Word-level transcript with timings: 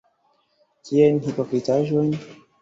Kiajn 0.89 1.19
hipokritaĵojn? 1.27 2.11